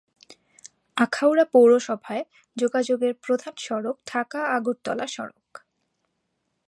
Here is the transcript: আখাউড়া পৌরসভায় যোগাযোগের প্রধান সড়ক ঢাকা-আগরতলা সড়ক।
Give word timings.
আখাউড়া 0.97 1.45
পৌরসভায় 1.45 2.23
যোগাযোগের 2.57 3.13
প্রধান 3.23 3.53
সড়ক 3.57 3.97
ঢাকা-আগরতলা 4.07 5.07
সড়ক। 5.07 5.47